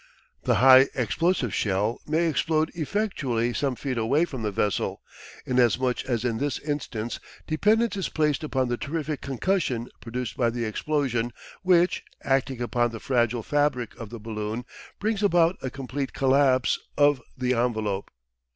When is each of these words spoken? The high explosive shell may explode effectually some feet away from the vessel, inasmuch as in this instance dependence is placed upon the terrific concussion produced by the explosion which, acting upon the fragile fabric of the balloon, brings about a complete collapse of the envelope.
The 0.45 0.55
high 0.55 0.87
explosive 0.95 1.53
shell 1.53 1.99
may 2.07 2.25
explode 2.25 2.71
effectually 2.73 3.53
some 3.53 3.75
feet 3.75 3.99
away 3.99 4.25
from 4.25 4.41
the 4.41 4.49
vessel, 4.49 5.03
inasmuch 5.45 6.05
as 6.05 6.25
in 6.25 6.39
this 6.39 6.57
instance 6.57 7.19
dependence 7.45 7.95
is 7.95 8.09
placed 8.09 8.43
upon 8.43 8.67
the 8.67 8.77
terrific 8.77 9.21
concussion 9.21 9.89
produced 10.01 10.35
by 10.35 10.49
the 10.49 10.65
explosion 10.65 11.31
which, 11.61 12.01
acting 12.23 12.61
upon 12.61 12.89
the 12.89 12.99
fragile 12.99 13.43
fabric 13.43 13.95
of 13.99 14.09
the 14.09 14.19
balloon, 14.19 14.65
brings 14.99 15.21
about 15.21 15.55
a 15.61 15.69
complete 15.69 16.13
collapse 16.13 16.79
of 16.97 17.21
the 17.37 17.53
envelope. 17.53 18.09